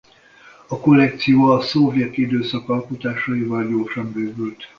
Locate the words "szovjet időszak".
1.61-2.69